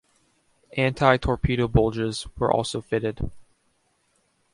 [0.77, 3.29] Anti-torpedo bulges were also fitted.